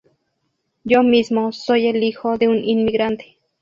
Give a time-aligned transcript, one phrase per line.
[0.83, 3.37] Yo mismo soy el hijo de un inmigrante.